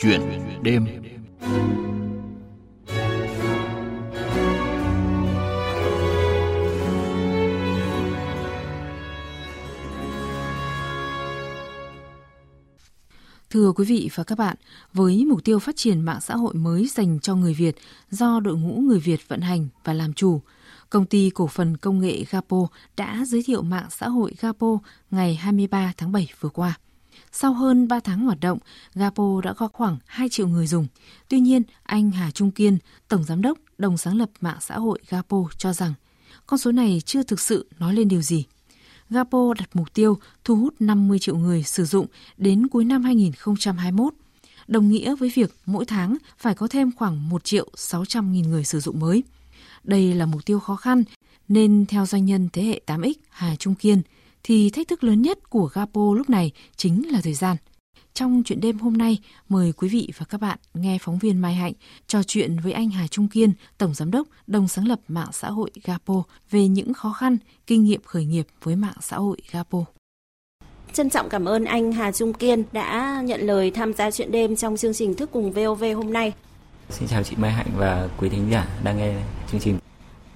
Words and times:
Chuyện 0.00 0.20
đêm 0.62 0.86
Thưa 13.50 13.72
quý 13.72 13.84
vị 13.84 14.10
và 14.14 14.24
các 14.24 14.38
bạn, 14.38 14.56
với 14.92 15.24
mục 15.24 15.44
tiêu 15.44 15.58
phát 15.58 15.76
triển 15.76 16.00
mạng 16.00 16.20
xã 16.20 16.36
hội 16.36 16.54
mới 16.54 16.86
dành 16.86 17.20
cho 17.20 17.34
người 17.34 17.54
Việt 17.54 17.76
do 18.10 18.40
đội 18.40 18.56
ngũ 18.56 18.80
người 18.80 18.98
Việt 18.98 19.28
vận 19.28 19.40
hành 19.40 19.68
và 19.84 19.92
làm 19.92 20.12
chủ, 20.12 20.40
công 20.90 21.06
ty 21.06 21.30
cổ 21.30 21.46
phần 21.46 21.76
công 21.76 22.00
nghệ 22.00 22.24
Gapo 22.30 22.66
đã 22.96 23.24
giới 23.26 23.42
thiệu 23.42 23.62
mạng 23.62 23.86
xã 23.90 24.08
hội 24.08 24.32
Gapo 24.40 24.78
ngày 25.10 25.34
23 25.34 25.92
tháng 25.96 26.12
7 26.12 26.28
vừa 26.40 26.48
qua. 26.48 26.78
Sau 27.32 27.52
hơn 27.52 27.88
3 27.88 28.00
tháng 28.00 28.24
hoạt 28.24 28.40
động, 28.40 28.58
Gapo 28.94 29.40
đã 29.40 29.52
có 29.52 29.68
khoảng 29.68 29.98
2 30.06 30.28
triệu 30.28 30.48
người 30.48 30.66
dùng. 30.66 30.86
Tuy 31.28 31.40
nhiên, 31.40 31.62
anh 31.82 32.10
Hà 32.10 32.30
Trung 32.30 32.50
Kiên, 32.50 32.78
Tổng 33.08 33.24
Giám 33.24 33.42
đốc, 33.42 33.58
đồng 33.78 33.98
sáng 33.98 34.16
lập 34.16 34.30
mạng 34.40 34.58
xã 34.60 34.78
hội 34.78 34.98
Gapo 35.08 35.44
cho 35.58 35.72
rằng 35.72 35.94
con 36.46 36.58
số 36.58 36.72
này 36.72 37.02
chưa 37.04 37.22
thực 37.22 37.40
sự 37.40 37.66
nói 37.78 37.94
lên 37.94 38.08
điều 38.08 38.22
gì. 38.22 38.44
Gapo 39.10 39.54
đặt 39.58 39.76
mục 39.76 39.94
tiêu 39.94 40.18
thu 40.44 40.56
hút 40.56 40.74
50 40.80 41.18
triệu 41.18 41.36
người 41.36 41.62
sử 41.62 41.84
dụng 41.84 42.06
đến 42.36 42.68
cuối 42.68 42.84
năm 42.84 43.02
2021, 43.02 44.14
đồng 44.68 44.88
nghĩa 44.88 45.14
với 45.14 45.32
việc 45.34 45.54
mỗi 45.66 45.84
tháng 45.84 46.16
phải 46.38 46.54
có 46.54 46.68
thêm 46.68 46.90
khoảng 46.96 47.28
1 47.28 47.44
triệu 47.44 47.68
600 47.74 48.32
nghìn 48.32 48.50
người 48.50 48.64
sử 48.64 48.80
dụng 48.80 49.00
mới. 49.00 49.22
Đây 49.84 50.14
là 50.14 50.26
mục 50.26 50.46
tiêu 50.46 50.60
khó 50.60 50.76
khăn, 50.76 51.04
nên 51.48 51.86
theo 51.88 52.06
doanh 52.06 52.24
nhân 52.24 52.48
thế 52.52 52.62
hệ 52.62 52.80
8X 52.86 53.12
Hà 53.30 53.56
Trung 53.56 53.74
Kiên, 53.74 54.02
thì 54.42 54.70
thách 54.70 54.88
thức 54.88 55.04
lớn 55.04 55.22
nhất 55.22 55.50
của 55.50 55.70
Gapo 55.72 56.14
lúc 56.16 56.30
này 56.30 56.50
chính 56.76 57.12
là 57.12 57.20
thời 57.20 57.34
gian. 57.34 57.56
Trong 58.14 58.42
chuyện 58.44 58.60
đêm 58.60 58.78
hôm 58.78 58.98
nay, 58.98 59.18
mời 59.48 59.72
quý 59.72 59.88
vị 59.88 60.12
và 60.18 60.26
các 60.28 60.40
bạn 60.40 60.58
nghe 60.74 60.98
phóng 61.00 61.18
viên 61.18 61.38
Mai 61.38 61.54
Hạnh 61.54 61.72
trò 62.06 62.22
chuyện 62.22 62.56
với 62.58 62.72
anh 62.72 62.90
Hà 62.90 63.06
Trung 63.06 63.28
Kiên, 63.28 63.52
Tổng 63.78 63.94
Giám 63.94 64.10
đốc, 64.10 64.28
đồng 64.46 64.68
sáng 64.68 64.88
lập 64.88 65.00
mạng 65.08 65.32
xã 65.32 65.50
hội 65.50 65.70
Gapo 65.84 66.22
về 66.50 66.68
những 66.68 66.94
khó 66.94 67.12
khăn, 67.12 67.38
kinh 67.66 67.84
nghiệm 67.84 68.00
khởi 68.04 68.24
nghiệp 68.24 68.46
với 68.62 68.76
mạng 68.76 68.96
xã 69.00 69.16
hội 69.16 69.36
Gapo. 69.50 69.84
Trân 70.92 71.10
trọng 71.10 71.28
cảm 71.28 71.44
ơn 71.44 71.64
anh 71.64 71.92
Hà 71.92 72.12
Trung 72.12 72.32
Kiên 72.32 72.64
đã 72.72 73.22
nhận 73.24 73.40
lời 73.40 73.70
tham 73.70 73.92
gia 73.92 74.10
chuyện 74.10 74.32
đêm 74.32 74.56
trong 74.56 74.76
chương 74.76 74.94
trình 74.94 75.14
Thức 75.14 75.30
cùng 75.32 75.52
VOV 75.52 75.84
hôm 75.96 76.12
nay. 76.12 76.32
Xin 76.90 77.08
chào 77.08 77.22
chị 77.22 77.36
Mai 77.36 77.52
Hạnh 77.52 77.70
và 77.76 78.08
quý 78.18 78.28
thính 78.28 78.48
giả 78.50 78.68
đang 78.84 78.98
nghe 78.98 79.22
chương 79.50 79.60
trình. 79.60 79.78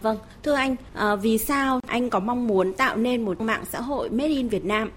Vâng, 0.03 0.19
thưa 0.42 0.55
anh, 0.55 0.77
à, 0.95 1.17
vì 1.17 1.39
sao 1.39 1.81
anh 1.86 2.11
có 2.11 2.20
mong 2.20 2.47
muốn 2.47 2.72
tạo 2.72 2.97
nên 2.97 3.25
một 3.25 3.41
mạng 3.41 3.64
xã 3.72 3.81
hội 3.81 4.11
made 4.11 4.28
in 4.28 4.48
Việt 4.48 4.64
Nam? 4.64 4.91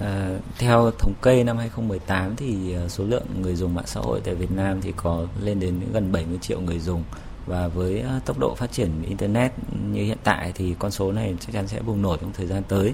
À, 0.00 0.38
theo 0.58 0.90
thống 0.98 1.12
kê 1.22 1.44
năm 1.44 1.58
2018 1.58 2.36
thì 2.36 2.72
ờ, 2.74 2.88
số 2.88 3.04
lượng 3.04 3.26
người 3.40 3.54
dùng 3.54 3.74
mạng 3.74 3.86
xã 3.86 4.00
hội 4.00 4.20
tại 4.24 4.34
Việt 4.34 4.50
Nam 4.52 4.80
thì 4.80 4.92
có 4.96 5.26
lên 5.42 5.60
đến 5.60 5.80
gần 5.92 6.12
70 6.12 6.38
triệu 6.38 6.60
người 6.60 6.78
dùng 6.78 7.04
và 7.46 7.68
với 7.68 8.04
tốc 8.24 8.38
độ 8.38 8.54
phát 8.54 8.72
triển 8.72 8.90
internet 9.08 9.52
như 9.92 10.04
hiện 10.04 10.18
tại 10.24 10.52
thì 10.54 10.74
con 10.78 10.90
số 10.90 11.12
này 11.12 11.34
chắc 11.40 11.52
chắn 11.52 11.68
sẽ 11.68 11.80
bùng 11.80 12.02
nổ 12.02 12.16
trong 12.16 12.32
thời 12.32 12.46
gian 12.46 12.62
tới 12.68 12.92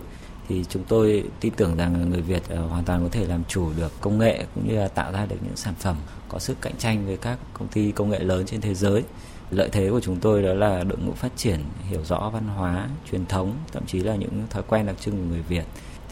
thì 0.50 0.64
chúng 0.68 0.84
tôi 0.88 1.24
tin 1.40 1.52
tưởng 1.56 1.76
rằng 1.76 2.10
người 2.10 2.20
Việt 2.20 2.42
ờ, 2.48 2.66
hoàn 2.66 2.84
toàn 2.84 3.02
có 3.02 3.08
thể 3.12 3.26
làm 3.26 3.44
chủ 3.48 3.70
được 3.76 3.92
công 4.00 4.18
nghệ 4.18 4.44
cũng 4.54 4.68
như 4.68 4.74
là 4.74 4.88
tạo 4.88 5.12
ra 5.12 5.26
được 5.26 5.36
những 5.42 5.56
sản 5.56 5.74
phẩm 5.78 5.96
có 6.28 6.38
sức 6.38 6.56
cạnh 6.60 6.72
tranh 6.78 7.06
với 7.06 7.16
các 7.16 7.38
công 7.52 7.68
ty 7.68 7.92
công 7.92 8.10
nghệ 8.10 8.18
lớn 8.18 8.46
trên 8.46 8.60
thế 8.60 8.74
giới. 8.74 9.02
Lợi 9.50 9.68
thế 9.72 9.90
của 9.90 10.00
chúng 10.00 10.16
tôi 10.16 10.42
đó 10.42 10.54
là 10.54 10.84
đội 10.84 10.98
ngũ 10.98 11.12
phát 11.12 11.32
triển 11.36 11.60
hiểu 11.88 12.04
rõ 12.04 12.30
văn 12.34 12.48
hóa 12.48 12.88
truyền 13.10 13.26
thống 13.26 13.54
thậm 13.72 13.86
chí 13.86 14.00
là 14.00 14.14
những 14.14 14.46
thói 14.50 14.62
quen 14.68 14.86
đặc 14.86 14.96
trưng 15.00 15.16
của 15.16 15.24
người 15.30 15.42
Việt. 15.48 15.64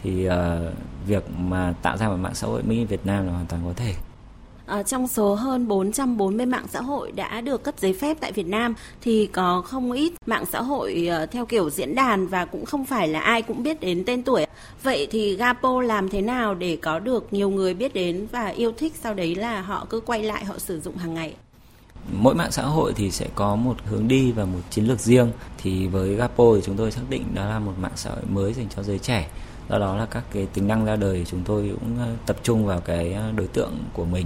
Thì 0.03 0.29
uh, 0.29 0.33
việc 1.07 1.23
mà 1.37 1.73
tạo 1.81 1.97
ra 1.97 2.09
một 2.09 2.17
mạng 2.17 2.35
xã 2.35 2.47
hội 2.47 2.63
Mỹ 2.63 2.85
Việt 2.85 3.05
Nam 3.05 3.25
là 3.25 3.31
hoàn 3.31 3.45
toàn 3.45 3.61
có 3.65 3.73
thể. 3.75 3.93
À, 4.69 4.83
trong 4.83 5.07
số 5.07 5.35
hơn 5.35 5.67
440 5.67 6.45
mạng 6.45 6.65
xã 6.69 6.81
hội 6.81 7.11
đã 7.11 7.41
được 7.41 7.63
cấp 7.63 7.75
giấy 7.77 7.93
phép 7.93 8.17
tại 8.19 8.31
Việt 8.31 8.47
Nam 8.47 8.75
thì 9.01 9.27
có 9.27 9.61
không 9.61 9.91
ít 9.91 10.13
mạng 10.25 10.45
xã 10.51 10.61
hội 10.61 11.07
ờ, 11.09 11.25
theo 11.25 11.45
kiểu 11.45 11.69
diễn 11.69 11.95
đàn 11.95 12.27
và 12.27 12.45
cũng 12.45 12.65
không 12.65 12.85
phải 12.85 13.07
là 13.07 13.19
ai 13.19 13.41
cũng 13.41 13.63
biết 13.63 13.81
đến 13.81 14.03
tên 14.05 14.23
tuổi. 14.23 14.45
Vậy 14.83 15.07
thì 15.11 15.35
Gapo 15.35 15.81
làm 15.81 16.09
thế 16.09 16.21
nào 16.21 16.55
để 16.55 16.77
có 16.81 16.99
được 16.99 17.33
nhiều 17.33 17.49
người 17.49 17.73
biết 17.73 17.93
đến 17.93 18.27
và 18.31 18.47
yêu 18.47 18.71
thích 18.77 18.93
sau 19.03 19.13
đấy 19.13 19.35
là 19.35 19.61
họ 19.61 19.87
cứ 19.89 19.99
quay 19.99 20.23
lại 20.23 20.45
họ 20.45 20.57
sử 20.57 20.79
dụng 20.79 20.97
hàng 20.97 21.13
ngày? 21.13 21.33
mỗi 22.13 22.35
mạng 22.35 22.51
xã 22.51 22.63
hội 22.63 22.93
thì 22.95 23.11
sẽ 23.11 23.27
có 23.35 23.55
một 23.55 23.75
hướng 23.85 24.07
đi 24.07 24.31
và 24.31 24.45
một 24.45 24.59
chiến 24.69 24.85
lược 24.85 24.99
riêng 24.99 25.31
thì 25.57 25.87
với 25.87 26.15
Gapo 26.15 26.43
thì 26.55 26.61
chúng 26.65 26.77
tôi 26.77 26.91
xác 26.91 27.01
định 27.09 27.23
đó 27.33 27.45
là 27.45 27.59
một 27.59 27.73
mạng 27.81 27.91
xã 27.95 28.09
hội 28.09 28.23
mới 28.29 28.53
dành 28.53 28.67
cho 28.75 28.83
giới 28.83 28.99
trẻ 28.99 29.29
do 29.69 29.79
đó 29.79 29.95
là 29.95 30.05
các 30.05 30.23
cái 30.31 30.47
tính 30.53 30.67
năng 30.67 30.85
ra 30.85 30.95
đời 30.95 31.25
chúng 31.27 31.41
tôi 31.45 31.71
cũng 31.79 31.97
ờ, 31.99 32.07
tập 32.25 32.37
trung 32.43 32.65
vào 32.65 32.79
cái 32.79 33.15
đối 33.35 33.47
tượng 33.47 33.73
của 33.93 34.05
mình 34.05 34.25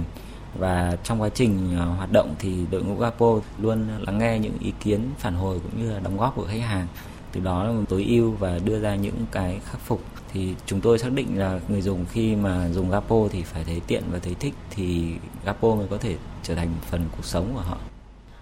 và 0.58 0.96
trong 1.04 1.22
quá 1.22 1.28
trình 1.28 1.76
ờ, 1.78 1.84
hoạt 1.86 2.12
động 2.12 2.34
thì 2.38 2.52
đội 2.70 2.82
ngũ 2.82 2.94
Gapo 2.94 3.40
luôn 3.58 3.88
lắng 4.00 4.18
nghe 4.18 4.38
những 4.38 4.58
ý 4.60 4.72
kiến 4.80 5.00
phản 5.18 5.34
hồi 5.34 5.60
cũng 5.62 5.82
như 5.82 5.92
là 5.92 6.00
đóng 6.00 6.16
góp 6.16 6.36
của 6.36 6.46
khách 6.46 6.62
hàng 6.62 6.86
từ 7.32 7.40
đó 7.40 7.72
tối 7.88 8.04
ưu 8.08 8.30
và 8.30 8.58
đưa 8.64 8.80
ra 8.80 8.94
những 8.94 9.26
cái 9.32 9.60
khắc 9.64 9.80
phục 9.80 10.00
thì 10.32 10.54
chúng 10.66 10.80
tôi 10.80 10.98
xác 10.98 11.12
định 11.12 11.38
là 11.38 11.60
người 11.68 11.82
dùng 11.82 12.04
khi 12.12 12.36
mà 12.36 12.68
dùng 12.68 12.90
Gapo 12.90 13.28
thì 13.30 13.42
phải 13.42 13.64
thấy 13.64 13.80
tiện 13.86 14.02
và 14.10 14.18
thấy 14.18 14.34
thích 14.40 14.54
thì 14.70 15.12
Gapo 15.44 15.74
mới 15.74 15.86
có 15.90 15.98
thể 15.98 16.16
trở 16.42 16.54
thành 16.54 16.68
một 16.68 16.82
phần 16.90 17.04
cuộc 17.16 17.24
sống 17.24 17.50
của 17.54 17.60
họ. 17.60 17.78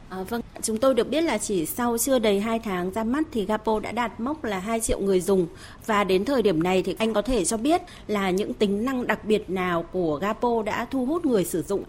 À, 0.09 0.23
vâng, 0.23 0.41
chúng 0.63 0.79
tôi 0.79 0.95
được 0.95 1.11
biết 1.11 1.21
là 1.21 1.39
chỉ 1.39 1.67
sau 1.67 1.99
chưa 1.99 2.19
đầy 2.19 2.41
2 2.41 2.59
tháng 2.59 2.91
ra 2.91 3.05
mắt 3.05 3.23
thì 3.33 3.47
Gapo 3.47 3.81
đã 3.81 3.93
đạt 3.93 4.21
mốc 4.21 4.45
là 4.45 4.59
2 4.59 4.81
triệu 4.81 5.01
người 5.01 5.21
dùng 5.21 5.47
và 5.87 6.05
đến 6.05 6.25
thời 6.25 6.43
điểm 6.43 6.63
này 6.63 6.83
thì 6.83 6.97
anh 6.99 7.15
có 7.15 7.23
thể 7.23 7.45
cho 7.45 7.57
biết 7.57 7.83
là 8.07 8.31
những 8.31 8.55
tính 8.55 8.85
năng 8.85 9.07
đặc 9.07 9.25
biệt 9.25 9.51
nào 9.51 9.83
của 9.93 10.17
Gapo 10.17 10.63
đã 10.63 10.87
thu 10.91 11.07
hút 11.07 11.27
người 11.27 11.45
sử 11.45 11.63
dụng. 11.63 11.85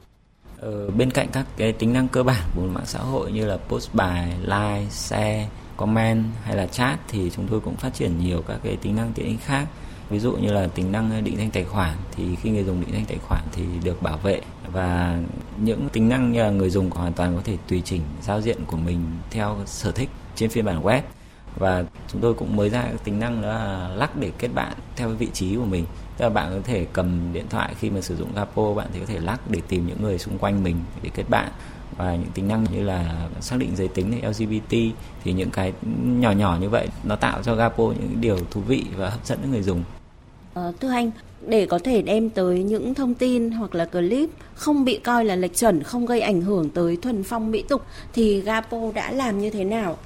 Ờ, 0.63 0.89
bên 0.97 1.11
cạnh 1.11 1.27
các 1.31 1.45
cái 1.57 1.73
tính 1.73 1.93
năng 1.93 2.07
cơ 2.07 2.23
bản 2.23 2.41
của 2.55 2.61
mạng 2.61 2.85
xã 2.85 2.99
hội 2.99 3.31
như 3.31 3.45
là 3.45 3.57
post 3.57 3.93
bài, 3.93 4.33
like, 4.41 4.89
share, 4.89 5.47
comment 5.77 6.23
hay 6.43 6.55
là 6.55 6.65
chat 6.65 6.99
thì 7.07 7.31
chúng 7.35 7.47
tôi 7.47 7.59
cũng 7.59 7.75
phát 7.75 7.93
triển 7.93 8.19
nhiều 8.19 8.43
các 8.47 8.59
cái 8.63 8.75
tính 8.75 8.95
năng 8.95 9.13
tiện 9.13 9.25
ích 9.25 9.41
khác. 9.45 9.67
Ví 10.09 10.19
dụ 10.19 10.31
như 10.31 10.51
là 10.51 10.67
tính 10.67 10.91
năng 10.91 11.11
ờ, 11.11 11.21
định 11.21 11.37
danh 11.37 11.51
tài 11.51 11.63
khoản 11.63 11.93
thì 12.15 12.35
khi 12.35 12.49
người 12.49 12.63
dùng 12.63 12.81
định 12.81 12.89
danh 12.93 13.05
tài 13.05 13.17
khoản 13.17 13.41
thì 13.51 13.63
được 13.83 14.01
bảo 14.01 14.17
vệ 14.17 14.41
và 14.71 15.19
những 15.57 15.89
tính 15.89 16.09
năng 16.09 16.31
như 16.31 16.43
là 16.43 16.49
người 16.49 16.69
dùng 16.69 16.89
hoàn 16.89 17.13
toàn 17.13 17.35
có 17.35 17.41
thể 17.43 17.57
tùy 17.67 17.81
chỉnh 17.85 18.01
giao 18.21 18.41
diện 18.41 18.57
của 18.67 18.77
mình 18.77 18.99
theo 19.31 19.57
sở 19.65 19.91
thích 19.91 20.09
trên 20.35 20.49
phiên 20.49 20.65
bản 20.65 20.83
web 20.83 21.01
và 21.59 21.83
chúng 22.07 22.21
tôi 22.21 22.33
cũng 22.33 22.55
mới 22.55 22.69
ra 22.69 22.85
tính 23.03 23.19
năng 23.19 23.41
đó 23.41 23.47
là 23.47 23.89
lắc 23.95 24.15
để 24.15 24.31
kết 24.37 24.47
bạn 24.53 24.73
theo 24.95 25.09
vị 25.09 25.27
trí 25.33 25.55
của 25.55 25.65
mình 25.65 25.85
tức 26.17 26.23
là 26.25 26.29
bạn 26.29 26.51
có 26.55 26.59
thể 26.63 26.85
cầm 26.93 27.33
điện 27.33 27.45
thoại 27.49 27.75
khi 27.79 27.89
mà 27.89 28.01
sử 28.01 28.15
dụng 28.15 28.29
Gapo 28.35 28.73
bạn 28.73 28.87
thì 28.93 28.99
có 28.99 29.05
thể 29.05 29.19
lắc 29.19 29.49
để 29.49 29.61
tìm 29.67 29.87
những 29.87 30.01
người 30.01 30.17
xung 30.17 30.37
quanh 30.37 30.63
mình 30.63 30.75
để 31.03 31.09
kết 31.15 31.29
bạn 31.29 31.49
và 31.97 32.15
những 32.15 32.31
tính 32.33 32.47
năng 32.47 32.63
như 32.63 32.83
là 32.83 33.27
xác 33.41 33.55
định 33.59 33.75
giới 33.75 33.87
tính 33.87 34.11
hay 34.11 34.31
LGBT 34.31 34.71
thì 35.23 35.33
những 35.33 35.49
cái 35.49 35.73
nhỏ 36.03 36.31
nhỏ 36.31 36.57
như 36.61 36.69
vậy 36.69 36.87
nó 37.03 37.15
tạo 37.15 37.43
cho 37.43 37.55
Gapo 37.55 37.83
những 37.83 38.21
điều 38.21 38.37
thú 38.51 38.61
vị 38.61 38.85
và 38.97 39.09
hấp 39.09 39.25
dẫn 39.25 39.39
người 39.51 39.61
dùng. 39.61 39.83
Ờ, 40.53 40.73
thưa 40.79 40.89
anh, 40.89 41.11
để 41.47 41.65
có 41.65 41.79
thể 41.79 42.01
đem 42.01 42.29
tới 42.29 42.63
những 42.63 42.93
thông 42.93 43.13
tin 43.13 43.51
hoặc 43.51 43.75
là 43.75 43.85
clip 43.85 44.29
không 44.55 44.85
bị 44.85 44.97
coi 44.97 45.25
là 45.25 45.35
lệch 45.35 45.57
chuẩn, 45.57 45.83
không 45.83 46.05
gây 46.05 46.21
ảnh 46.21 46.41
hưởng 46.41 46.69
tới 46.69 46.97
thuần 47.01 47.23
phong 47.23 47.51
mỹ 47.51 47.63
tục 47.69 47.81
thì 48.13 48.41
Gapo 48.41 48.91
đã 48.95 49.11
làm 49.11 49.39
như 49.39 49.49
thế 49.49 49.63
nào? 49.63 49.97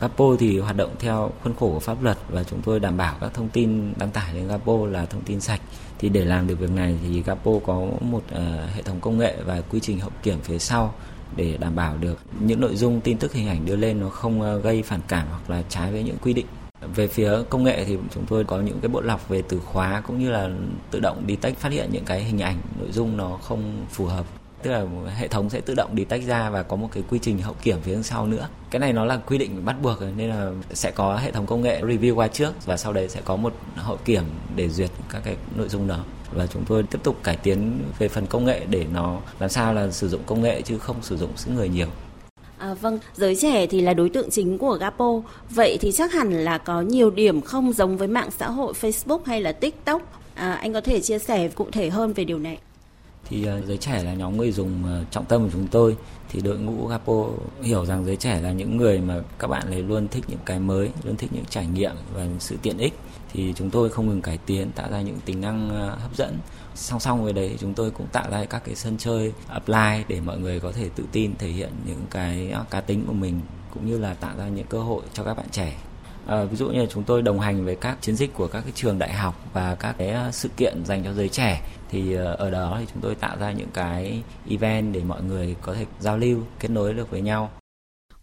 Gapo 0.00 0.36
thì 0.38 0.58
hoạt 0.58 0.76
động 0.76 0.90
theo 0.98 1.30
khuôn 1.44 1.54
khổ 1.54 1.70
của 1.72 1.80
pháp 1.80 2.02
luật 2.02 2.18
và 2.28 2.44
chúng 2.44 2.62
tôi 2.62 2.80
đảm 2.80 2.96
bảo 2.96 3.16
các 3.20 3.34
thông 3.34 3.48
tin 3.48 3.92
đăng 3.98 4.10
tải 4.10 4.34
lên 4.34 4.48
Gapo 4.48 4.86
là 4.86 5.06
thông 5.06 5.22
tin 5.22 5.40
sạch. 5.40 5.60
Thì 5.98 6.08
để 6.08 6.24
làm 6.24 6.46
được 6.46 6.58
việc 6.58 6.70
này 6.70 6.98
thì 7.02 7.22
Gapo 7.22 7.52
có 7.66 7.74
một 8.00 8.22
uh, 8.34 8.40
hệ 8.74 8.82
thống 8.82 9.00
công 9.00 9.18
nghệ 9.18 9.36
và 9.46 9.60
quy 9.70 9.80
trình 9.80 10.00
hậu 10.00 10.10
kiểm 10.22 10.40
phía 10.40 10.58
sau 10.58 10.94
để 11.36 11.56
đảm 11.56 11.76
bảo 11.76 11.96
được 11.96 12.18
những 12.40 12.60
nội 12.60 12.76
dung 12.76 13.00
tin 13.00 13.18
tức 13.18 13.32
hình 13.32 13.48
ảnh 13.48 13.66
đưa 13.66 13.76
lên 13.76 14.00
nó 14.00 14.08
không 14.08 14.56
uh, 14.56 14.64
gây 14.64 14.82
phản 14.82 15.00
cảm 15.08 15.26
hoặc 15.30 15.50
là 15.50 15.62
trái 15.68 15.92
với 15.92 16.02
những 16.02 16.16
quy 16.22 16.32
định 16.32 16.46
về 16.94 17.06
phía 17.06 17.32
công 17.50 17.64
nghệ 17.64 17.84
thì 17.84 17.98
chúng 18.14 18.26
tôi 18.26 18.44
có 18.44 18.60
những 18.60 18.80
cái 18.80 18.88
bộ 18.88 19.00
lọc 19.00 19.28
về 19.28 19.42
từ 19.48 19.58
khóa 19.58 20.02
cũng 20.06 20.18
như 20.18 20.30
là 20.30 20.50
tự 20.90 21.00
động 21.00 21.24
detect 21.28 21.58
phát 21.58 21.72
hiện 21.72 21.88
những 21.92 22.04
cái 22.04 22.24
hình 22.24 22.38
ảnh 22.38 22.56
nội 22.78 22.92
dung 22.92 23.16
nó 23.16 23.36
không 23.36 23.86
phù 23.90 24.04
hợp 24.04 24.26
tức 24.62 24.70
là 24.70 24.86
hệ 25.16 25.28
thống 25.28 25.50
sẽ 25.50 25.60
tự 25.60 25.74
động 25.74 25.94
đi 25.94 26.04
tách 26.04 26.22
ra 26.26 26.50
và 26.50 26.62
có 26.62 26.76
một 26.76 26.88
cái 26.92 27.02
quy 27.10 27.18
trình 27.18 27.38
hậu 27.38 27.54
kiểm 27.62 27.80
phía 27.82 28.02
sau 28.02 28.26
nữa 28.26 28.48
cái 28.70 28.80
này 28.80 28.92
nó 28.92 29.04
là 29.04 29.16
quy 29.16 29.38
định 29.38 29.64
bắt 29.64 29.76
buộc 29.82 29.98
nên 30.16 30.28
là 30.28 30.50
sẽ 30.72 30.90
có 30.90 31.16
hệ 31.16 31.30
thống 31.30 31.46
công 31.46 31.62
nghệ 31.62 31.80
review 31.80 32.14
qua 32.14 32.28
trước 32.28 32.66
và 32.66 32.76
sau 32.76 32.92
đấy 32.92 33.08
sẽ 33.08 33.20
có 33.24 33.36
một 33.36 33.52
hậu 33.74 33.96
kiểm 34.04 34.24
để 34.56 34.68
duyệt 34.68 34.90
các 35.10 35.22
cái 35.24 35.36
nội 35.56 35.68
dung 35.68 35.86
đó 35.88 36.04
và 36.32 36.46
chúng 36.46 36.64
tôi 36.64 36.82
tiếp 36.82 36.98
tục 37.02 37.16
cải 37.22 37.36
tiến 37.36 37.82
về 37.98 38.08
phần 38.08 38.26
công 38.26 38.44
nghệ 38.44 38.60
để 38.70 38.86
nó 38.92 39.20
làm 39.38 39.50
sao 39.50 39.74
là 39.74 39.90
sử 39.90 40.08
dụng 40.08 40.22
công 40.26 40.42
nghệ 40.42 40.62
chứ 40.62 40.78
không 40.78 40.96
sử 41.02 41.16
dụng 41.16 41.30
sức 41.36 41.50
người 41.50 41.68
nhiều 41.68 41.88
À, 42.60 42.74
vâng, 42.74 42.98
giới 43.14 43.36
trẻ 43.36 43.66
thì 43.66 43.80
là 43.80 43.94
đối 43.94 44.08
tượng 44.08 44.30
chính 44.30 44.58
của 44.58 44.76
Gapo. 44.80 45.22
Vậy 45.50 45.78
thì 45.80 45.92
chắc 45.92 46.12
hẳn 46.12 46.32
là 46.44 46.58
có 46.58 46.80
nhiều 46.80 47.10
điểm 47.10 47.40
không 47.40 47.72
giống 47.72 47.96
với 47.96 48.08
mạng 48.08 48.28
xã 48.38 48.50
hội 48.50 48.72
Facebook 48.80 49.20
hay 49.26 49.40
là 49.40 49.52
TikTok. 49.52 50.02
À, 50.34 50.52
anh 50.52 50.72
có 50.72 50.80
thể 50.80 51.00
chia 51.00 51.18
sẻ 51.18 51.48
cụ 51.48 51.66
thể 51.72 51.90
hơn 51.90 52.12
về 52.12 52.24
điều 52.24 52.38
này? 52.38 52.58
Thì 53.30 53.44
ờ, 53.44 53.60
giới 53.66 53.76
trẻ 53.76 54.02
là 54.02 54.14
nhóm 54.14 54.36
người 54.36 54.52
dùng 54.52 54.84
ờ, 54.84 55.04
trọng 55.10 55.24
tâm 55.24 55.42
của 55.42 55.50
chúng 55.52 55.66
tôi. 55.66 55.96
Thì 56.28 56.40
đội 56.40 56.58
ngũ 56.58 56.86
Gapo 56.86 57.26
hiểu 57.62 57.86
rằng 57.86 58.04
giới 58.04 58.16
trẻ 58.16 58.40
là 58.40 58.52
những 58.52 58.76
người 58.76 59.00
mà 59.00 59.20
các 59.38 59.46
bạn 59.46 59.70
ấy 59.70 59.82
luôn 59.82 60.08
thích 60.08 60.24
những 60.28 60.38
cái 60.44 60.60
mới, 60.60 60.90
luôn 61.04 61.16
thích 61.16 61.30
những 61.32 61.44
trải 61.50 61.66
nghiệm 61.66 61.92
và 62.14 62.26
sự 62.38 62.56
tiện 62.62 62.78
ích. 62.78 62.94
Thì 63.32 63.52
chúng 63.56 63.70
tôi 63.70 63.90
không 63.90 64.08
ngừng 64.08 64.22
cải 64.22 64.38
tiến 64.46 64.70
tạo 64.70 64.90
ra 64.90 65.00
những 65.00 65.18
tính 65.24 65.40
năng 65.40 65.70
ờ, 65.70 65.96
hấp 66.02 66.16
dẫn. 66.16 66.38
Song 66.74 67.00
song 67.00 67.24
với 67.24 67.32
đấy 67.32 67.56
chúng 67.60 67.74
tôi 67.74 67.90
cũng 67.90 68.06
tạo 68.06 68.30
ra 68.30 68.44
các 68.44 68.64
cái 68.64 68.74
sân 68.74 68.96
chơi 68.98 69.32
apply 69.48 70.04
để 70.08 70.20
mọi 70.20 70.38
người 70.38 70.60
có 70.60 70.72
thể 70.72 70.88
tự 70.88 71.04
tin 71.12 71.32
thể 71.38 71.48
hiện 71.48 71.70
những 71.86 72.04
cái 72.10 72.54
cá 72.70 72.80
tính 72.80 73.04
của 73.06 73.12
mình 73.12 73.40
cũng 73.74 73.86
như 73.86 73.98
là 73.98 74.14
tạo 74.14 74.36
ra 74.38 74.48
những 74.48 74.66
cơ 74.66 74.78
hội 74.78 75.02
cho 75.12 75.24
các 75.24 75.34
bạn 75.34 75.46
trẻ. 75.50 75.76
À, 76.26 76.44
ví 76.44 76.56
dụ 76.56 76.68
như 76.68 76.80
là 76.80 76.86
chúng 76.86 77.04
tôi 77.04 77.22
đồng 77.22 77.40
hành 77.40 77.64
với 77.64 77.76
các 77.76 77.98
chiến 78.00 78.16
dịch 78.16 78.34
của 78.34 78.48
các 78.48 78.60
cái 78.60 78.72
trường 78.74 78.98
đại 78.98 79.12
học 79.12 79.50
và 79.52 79.74
các 79.74 79.94
cái 79.98 80.08
ờ, 80.08 80.30
sự 80.32 80.48
kiện 80.56 80.84
dành 80.84 81.04
cho 81.04 81.12
giới 81.14 81.28
trẻ 81.28 81.62
thì 81.90 82.14
ờ, 82.14 82.34
ở 82.34 82.50
đó 82.50 82.76
thì 82.80 82.86
chúng 82.92 83.02
tôi 83.02 83.14
tạo 83.14 83.36
ra 83.40 83.52
những 83.52 83.70
cái 83.74 84.22
event 84.48 84.94
để 84.94 85.02
mọi 85.04 85.22
người 85.22 85.56
có 85.62 85.74
thể 85.74 85.86
giao 86.00 86.18
lưu 86.18 86.40
kết 86.60 86.70
nối 86.70 86.94
được 86.94 87.10
với 87.10 87.20
nhau 87.20 87.50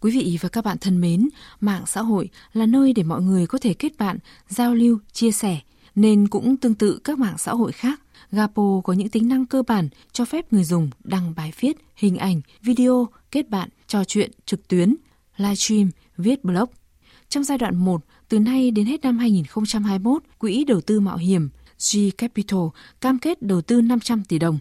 Quý 0.00 0.10
vị 0.10 0.38
và 0.40 0.48
các 0.48 0.64
bạn 0.64 0.78
thân 0.80 1.00
mến, 1.00 1.28
mạng 1.60 1.82
xã 1.86 2.02
hội 2.02 2.28
là 2.52 2.66
nơi 2.66 2.92
để 2.92 3.02
mọi 3.02 3.22
người 3.22 3.46
có 3.46 3.58
thể 3.58 3.74
kết 3.74 3.92
bạn, 3.98 4.18
giao 4.48 4.74
lưu, 4.74 4.98
chia 5.12 5.30
sẻ, 5.30 5.60
nên 5.94 6.28
cũng 6.28 6.56
tương 6.56 6.74
tự 6.74 7.00
các 7.04 7.18
mạng 7.18 7.38
xã 7.38 7.52
hội 7.52 7.72
khác. 7.72 8.00
Gapo 8.30 8.80
có 8.84 8.92
những 8.92 9.08
tính 9.08 9.28
năng 9.28 9.46
cơ 9.46 9.62
bản 9.62 9.88
cho 10.12 10.24
phép 10.24 10.52
người 10.52 10.64
dùng 10.64 10.90
đăng 11.04 11.34
bài 11.36 11.52
viết, 11.60 11.76
hình 11.96 12.16
ảnh, 12.16 12.40
video, 12.62 13.08
kết 13.30 13.48
bạn, 13.48 13.68
trò 13.86 14.04
chuyện 14.04 14.30
trực 14.46 14.68
tuyến, 14.68 14.96
livestream, 15.36 15.90
viết 16.16 16.44
blog. 16.44 16.68
Trong 17.28 17.44
giai 17.44 17.58
đoạn 17.58 17.76
1, 17.76 18.04
từ 18.28 18.38
nay 18.38 18.70
đến 18.70 18.86
hết 18.86 19.02
năm 19.02 19.18
2021, 19.18 20.22
Quỹ 20.38 20.64
đầu 20.64 20.80
tư 20.80 21.00
mạo 21.00 21.16
hiểm 21.16 21.48
G 21.92 21.98
Capital 22.18 22.60
cam 23.00 23.18
kết 23.18 23.42
đầu 23.42 23.62
tư 23.62 23.80
500 23.80 24.24
tỷ 24.24 24.38
đồng. 24.38 24.58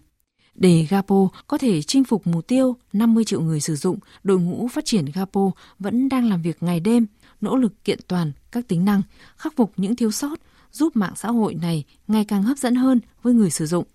Để 0.56 0.88
Gapo 0.90 1.28
có 1.48 1.58
thể 1.58 1.82
chinh 1.82 2.04
phục 2.04 2.28
mục 2.28 2.48
tiêu 2.48 2.76
50 2.94 3.24
triệu 3.24 3.42
người 3.42 3.60
sử 3.60 3.76
dụng, 3.76 4.00
đội 4.24 4.40
ngũ 4.40 4.68
phát 4.68 4.86
triển 4.86 5.06
Gapo 5.14 5.52
vẫn 5.80 6.10
đang 6.10 6.30
làm 6.30 6.42
việc 6.42 6.64
ngày 6.64 6.80
đêm, 6.80 7.06
nỗ 7.42 7.56
lực 7.56 7.84
kiện 7.84 8.00
toàn 8.08 8.32
các 8.52 8.68
tính 8.68 8.86
năng, 8.86 9.02
khắc 9.38 9.56
phục 9.56 9.74
những 9.78 9.96
thiếu 9.96 10.12
sót, 10.12 10.40
giúp 10.72 10.96
mạng 10.96 11.14
xã 11.16 11.32
hội 11.32 11.56
này 11.56 11.84
ngày 12.08 12.26
càng 12.26 12.44
hấp 12.44 12.58
dẫn 12.58 12.76
hơn 12.76 13.00
với 13.24 13.34
người 13.34 13.50
sử 13.50 13.66
dụng. 13.66 13.86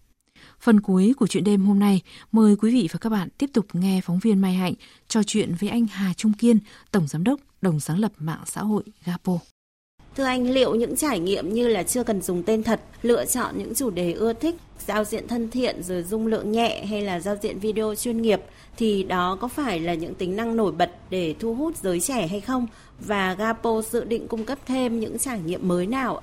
Phần 0.61 0.81
cuối 0.81 1.15
của 1.17 1.27
chuyện 1.27 1.45
đêm 1.45 1.65
hôm 1.65 1.79
nay, 1.79 2.01
mời 2.33 2.57
quý 2.57 2.73
vị 2.73 2.89
và 2.93 2.99
các 2.99 3.11
bạn 3.11 3.29
tiếp 3.39 3.51
tục 3.53 3.67
nghe 3.73 4.01
phóng 4.01 4.19
viên 4.19 4.39
Mai 4.39 4.55
Hạnh 4.55 4.75
trò 5.09 5.23
chuyện 5.23 5.55
với 5.61 5.69
anh 5.69 5.87
Hà 5.87 6.15
Trung 6.15 6.33
Kiên, 6.33 6.59
Tổng 6.91 7.07
Giám 7.07 7.25
đốc, 7.25 7.41
đồng 7.63 7.81
sáng 7.81 7.99
lập 7.99 8.13
mạng 8.19 8.43
xã 8.47 8.61
hội 8.61 8.83
Gapo. 9.05 9.39
Thưa 10.17 10.25
anh, 10.25 10.51
liệu 10.51 10.75
những 10.75 10.97
trải 10.97 11.21
nghiệm 11.21 11.55
như 11.55 11.69
là 11.69 11.83
chưa 11.83 12.05
cần 12.05 12.23
dùng 12.23 12.43
tên 12.43 12.63
thật, 12.63 12.81
lựa 13.03 13.25
chọn 13.25 13.59
những 13.59 13.75
chủ 13.75 13.91
đề 13.91 14.13
ưa 14.13 14.33
thích, 14.33 14.55
giao 14.87 15.05
diện 15.05 15.29
thân 15.29 15.51
thiện 15.51 15.83
rồi 15.83 16.03
dung 16.03 16.27
lượng 16.27 16.53
nhẹ 16.53 16.85
hay 16.85 17.03
là 17.03 17.21
giao 17.21 17.37
diện 17.43 17.59
video 17.59 17.95
chuyên 17.95 18.23
nghiệp 18.23 18.41
thì 18.77 19.03
đó 19.03 19.39
có 19.41 19.49
phải 19.49 19.81
là 19.81 19.95
những 19.95 20.15
tính 20.15 20.37
năng 20.37 20.57
nổi 20.57 20.73
bật 20.73 20.91
để 21.11 21.35
thu 21.39 21.55
hút 21.55 21.77
giới 21.77 22.01
trẻ 22.01 22.27
hay 22.27 22.41
không? 22.41 22.67
Và 23.01 23.35
Gapo 23.35 23.83
dự 23.91 24.05
định 24.05 24.29
cung 24.29 24.45
cấp 24.45 24.59
thêm 24.67 25.01
những 25.01 25.19
trải 25.19 25.41
nghiệm 25.41 25.69
mới 25.69 25.87
nào 25.87 26.23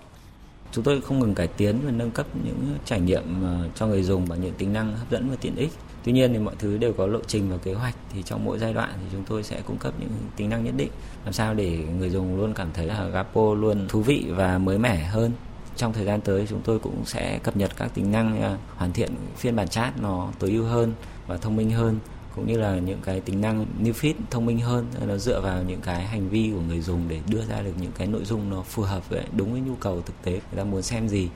Chúng 0.72 0.84
tôi 0.84 1.02
không 1.02 1.20
ngừng 1.20 1.36
cải 1.36 1.48
tiến 1.48 1.80
và 1.86 1.92
nâng 1.92 2.12
cấp 2.12 2.28
những 2.46 2.78
trải 2.86 3.00
nghiệm 3.00 3.24
ờ, 3.44 3.70
cho 3.76 3.88
người 3.88 4.04
dùng 4.04 4.30
bằng 4.30 4.42
những 4.42 4.54
tính 4.58 4.74
năng 4.74 4.96
hấp 4.98 5.12
dẫn 5.12 5.30
và 5.30 5.36
tiện 5.42 5.56
ích. 5.56 5.72
Tuy 6.10 6.14
nhiên 6.14 6.34
thì 6.34 6.40
mọi 6.40 6.56
thứ 6.60 6.78
đều 6.78 6.94
có 6.94 7.08
lộ 7.08 7.20
trình 7.28 7.50
và 7.52 7.58
kế 7.58 7.74
hoạch, 7.74 7.96
thì 8.14 8.24
trong 8.24 8.46
mỗi 8.46 8.60
giai 8.60 8.74
đoạn 8.74 8.90
thì 8.96 9.06
chúng 9.12 9.24
tôi 9.24 9.44
sẽ 9.44 9.62
cung 9.62 9.78
cấp 9.78 9.94
những 10.00 10.10
tính 10.36 10.50
năng 10.50 10.64
nhất 10.64 10.74
định, 10.78 10.90
làm 11.26 11.34
sao 11.34 11.54
để 11.54 11.78
người 12.00 12.10
dùng 12.10 12.38
luôn 12.38 12.54
cảm 12.54 12.68
thấy 12.74 12.86
là 12.86 13.08
Gapo 13.08 13.54
luôn 13.54 13.88
thú 13.88 14.02
vị 14.02 14.26
và 14.30 14.58
mới 14.58 14.78
mẻ 14.78 14.96
hơn. 14.96 15.32
Trong 15.76 15.94
thời 15.94 16.06
gian 16.06 16.22
tới, 16.22 16.46
chúng 16.50 16.62
tôi 16.62 16.80
cũng 16.80 17.06
sẽ 17.06 17.40
cập 17.44 17.58
nhật 17.58 17.72
các 17.78 17.94
tính 17.94 18.12
năng 18.12 18.42
à, 18.42 18.58
hoàn 18.76 18.94
thiện 18.94 19.10
phiên 19.38 19.56
bản 19.56 19.68
chat 19.68 20.02
nó 20.02 20.32
tối 20.40 20.52
ưu 20.52 20.64
hơn 20.64 20.94
và 21.28 21.38
thông 21.38 21.56
minh 21.56 21.72
hơn, 21.72 22.00
cũng 22.36 22.48
như 22.48 22.58
là 22.58 22.80
những 22.80 23.00
cái 23.04 23.20
tính 23.20 23.42
năng 23.42 23.66
new 23.84 23.94
feed 23.94 24.14
thông 24.30 24.46
minh 24.46 24.60
hơn 24.60 24.86
nó 25.08 25.18
dựa 25.18 25.42
vào 25.42 25.64
những 25.64 25.82
cái 25.82 26.06
hành 26.06 26.30
vi 26.30 26.52
của 26.54 26.62
người 26.62 26.82
dùng 26.82 27.02
để 27.08 27.20
đưa 27.28 27.46
ra 27.46 27.62
được 27.62 27.74
những 27.82 27.92
cái 27.98 28.08
nội 28.08 28.26
dung 28.26 28.50
nó 28.50 28.62
phù 28.62 28.84
hợp 28.84 29.10
với, 29.10 29.24
đúng 29.32 29.52
với 29.52 29.62
nhu 29.62 29.76
cầu 29.76 30.02
thực 30.02 30.22
tế, 30.24 30.32
người 30.32 30.58
ta 30.58 30.64
muốn 30.64 30.82
xem 30.82 31.10
gì 31.10 31.30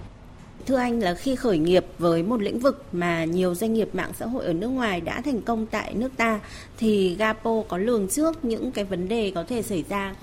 Thưa 0.66 0.76
anh, 0.76 1.00
là 1.00 1.14
khi 1.14 1.36
khởi 1.36 1.58
nghiệp 1.58 1.86
với 2.00 2.24
một 2.24 2.42
lĩnh 2.42 2.60
vực 2.60 2.84
mà 2.92 3.26
nhiều 3.26 3.56
doanh 3.56 3.74
nghiệp 3.74 3.90
mạng 3.94 4.12
xã 4.16 4.26
hội 4.26 4.46
ở 4.46 4.54
nước 4.54 4.68
ngoài 4.68 5.02
đã 5.02 5.22
thành 5.22 5.42
công 5.42 5.66
tại 5.66 5.94
nước 5.94 6.12
ta, 6.18 6.40
thì 6.78 7.16
Gapo 7.16 7.64
có 7.68 7.78
lường 7.78 8.08
trước 8.08 8.46
những 8.46 8.72
cái 8.72 8.86
vấn 8.86 9.08
đề 9.08 9.32
có 9.36 9.44
thể 9.44 9.62
xảy 9.62 9.84
ra? 9.90 10.16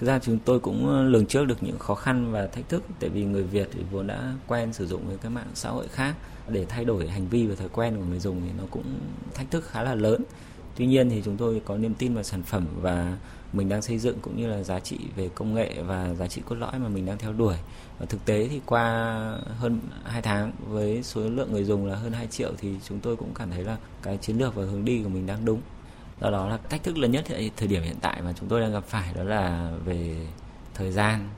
Thực 0.00 0.06
ra 0.06 0.18
chúng 0.18 0.38
tôi 0.44 0.60
cũng 0.60 0.88
ờ, 0.88 1.02
lường 1.02 1.26
trước 1.26 1.44
được 1.44 1.62
những 1.62 1.78
khó 1.78 1.94
khăn 1.94 2.32
và 2.32 2.46
thách 2.46 2.68
thức, 2.68 2.82
tại 3.00 3.10
vì 3.10 3.24
người 3.24 3.42
Việt 3.42 3.68
thì 3.72 3.80
vốn 3.90 4.06
đã 4.06 4.34
quen 4.46 4.72
sử 4.72 4.86
dụng 4.86 5.06
với 5.06 5.16
các 5.22 5.28
mạng 5.28 5.50
xã 5.54 5.70
hội 5.70 5.88
khác. 5.88 6.14
Để 6.48 6.66
thay 6.68 6.84
đổi 6.84 7.08
hành 7.08 7.28
vi 7.28 7.46
và 7.46 7.54
thói 7.54 7.68
quen 7.72 7.96
của 7.96 8.04
người 8.04 8.18
dùng 8.18 8.40
thì 8.44 8.50
nó 8.58 8.64
cũng 8.70 8.84
thách 9.34 9.50
thức 9.50 9.64
khá 9.70 9.82
là 9.82 9.94
lớn 9.94 10.22
tuy 10.76 10.86
nhiên 10.86 11.10
thì 11.10 11.22
chúng 11.24 11.36
tôi 11.36 11.62
có 11.64 11.76
niềm 11.76 11.94
tin 11.94 12.14
vào 12.14 12.22
sản 12.22 12.42
phẩm 12.42 12.66
và 12.80 13.16
mình 13.52 13.68
đang 13.68 13.82
xây 13.82 13.98
dựng 13.98 14.18
cũng 14.22 14.36
như 14.36 14.46
là 14.46 14.62
giá 14.62 14.80
trị 14.80 14.98
về 15.16 15.28
công 15.34 15.54
nghệ 15.54 15.74
và 15.86 16.14
giá 16.14 16.28
trị 16.28 16.42
cốt 16.48 16.54
lõi 16.54 16.78
mà 16.78 16.88
mình 16.88 17.06
đang 17.06 17.18
theo 17.18 17.32
đuổi. 17.32 17.56
Và 17.98 18.06
thực 18.06 18.24
tế 18.24 18.48
thì 18.48 18.60
qua 18.66 18.82
hơn 19.58 19.80
2 20.04 20.22
tháng 20.22 20.52
với 20.68 21.02
số 21.02 21.20
lượng 21.20 21.52
người 21.52 21.64
dùng 21.64 21.86
là 21.86 21.94
hơn 21.96 22.12
2 22.12 22.26
triệu 22.26 22.52
thì 22.58 22.74
chúng 22.88 23.00
tôi 23.00 23.16
cũng 23.16 23.34
cảm 23.34 23.50
thấy 23.50 23.64
là 23.64 23.76
cái 24.02 24.16
chiến 24.16 24.38
lược 24.38 24.54
và 24.54 24.64
hướng 24.64 24.84
đi 24.84 25.02
của 25.02 25.08
mình 25.08 25.26
đang 25.26 25.44
đúng. 25.44 25.60
Do 26.20 26.30
đó 26.30 26.48
là 26.48 26.56
thách 26.56 26.82
thức 26.82 26.98
lớn 26.98 27.12
nhất 27.12 27.24
thời 27.56 27.68
điểm 27.68 27.82
hiện 27.82 27.96
tại 28.00 28.22
mà 28.22 28.32
chúng 28.40 28.48
tôi 28.48 28.60
đang 28.60 28.72
gặp 28.72 28.84
phải 28.86 29.14
đó 29.14 29.22
là 29.22 29.72
về 29.84 30.26
thời 30.74 30.92
gian 30.92 31.28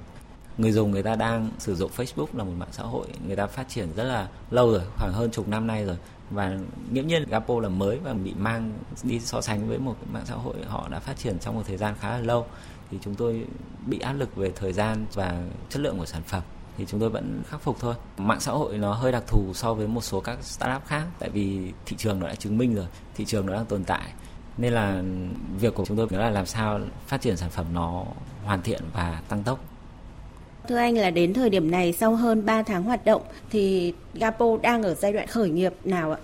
người 0.59 0.73
dùng 0.73 0.91
người 0.91 1.03
ta 1.03 1.17
đang 1.17 1.51
sử 1.59 1.75
dụng 1.75 1.91
Facebook 1.97 2.27
là 2.33 2.45
một 2.45 2.53
mạng 2.59 2.69
xã 2.73 2.83
hội 2.83 3.07
người 3.27 3.37
ta 3.37 3.47
phát 3.47 3.69
triển 3.69 3.89
rất 3.97 4.05
là 4.05 4.29
lâu 4.51 4.73
rồi, 4.73 4.83
khoảng 4.97 5.13
hơn 5.13 5.31
chục 5.31 5.49
năm 5.49 5.67
nay 5.67 5.85
rồi. 5.85 5.97
Và 6.31 6.59
nghiễm 6.91 7.07
nhiên 7.07 7.29
Gapo 7.29 7.61
là 7.61 7.69
mới 7.69 7.99
và 7.99 8.13
bị 8.13 8.35
mang 8.39 8.73
đi 9.03 9.21
so 9.21 9.41
sánh 9.41 9.69
với 9.69 9.79
một 9.79 9.97
mạng 10.13 10.25
xã 10.27 10.35
hội 10.35 10.55
họ 10.69 10.89
đã 10.89 10.99
phát 10.99 11.19
triển 11.19 11.39
trong 11.39 11.55
một 11.55 11.63
thời 11.67 11.77
gian 11.77 11.95
khá 12.01 12.11
là 12.11 12.19
lâu. 12.19 12.47
Thì 12.91 12.99
chúng 13.03 13.15
tôi 13.15 13.45
bị 13.87 13.99
áp 13.99 14.13
lực 14.13 14.37
về 14.37 14.53
thời 14.57 14.73
gian 14.73 15.07
và 15.15 15.43
chất 15.69 15.81
lượng 15.81 15.99
của 15.99 16.07
sản 16.07 16.23
phẩm. 16.23 16.43
Thì 16.77 16.87
chúng 16.89 17.01
tôi 17.01 17.11
vẫn 17.11 17.43
khắc 17.47 17.61
phục 17.61 17.81
thôi. 17.81 17.95
Mạng 18.19 18.41
xã 18.41 18.53
hội 18.53 18.79
nó 18.79 18.95
hơi 18.95 19.13
đặc 19.13 19.23
thù 19.27 19.53
so 19.55 19.75
với 19.75 19.89
một 19.89 20.01
số 20.01 20.21
các 20.21 20.39
startup 20.43 20.87
khác, 20.87 21.05
tại 21.19 21.31
vì 21.31 21.73
thị 21.87 21.97
trường 21.97 22.21
nó 22.21 22.27
đã 22.27 22.35
chứng 22.35 22.59
minh 22.59 22.75
rồi, 22.75 22.87
thị 23.15 23.25
trường 23.25 23.47
nó 23.47 23.55
đang 23.55 23.67
tồn 23.67 23.85
tại. 23.85 24.13
Nên 24.59 24.73
là 24.73 25.03
việc 25.61 25.75
của 25.75 25.85
chúng 25.85 25.97
tôi 25.97 26.07
là 26.11 26.31
làm 26.31 26.47
sao 26.47 26.81
phát 27.07 27.21
triển 27.21 27.37
sản 27.37 27.51
phẩm 27.51 27.67
nó 27.73 28.05
hoàn 28.45 28.63
thiện 28.63 28.83
và 28.93 29.23
tăng 29.29 29.43
tốc. 29.43 29.59
Thưa 30.69 30.77
anh 30.77 30.99
là 30.99 31.11
đến 31.11 31.35
thời 31.35 31.51
điểm 31.51 31.71
này 31.71 31.93
sau 31.93 32.17
hơn 32.17 32.47
3 32.47 32.63
tháng 32.63 32.83
hoạt 32.83 33.05
động 33.05 33.23
thì 33.51 33.93
Gapo 34.15 34.47
đang 34.63 34.83
ở 34.83 34.95
giai 34.95 35.13
đoạn 35.13 35.27
khởi 35.27 35.51
nghiệp 35.51 35.73
nào 35.85 36.13
ạ? 36.13 36.19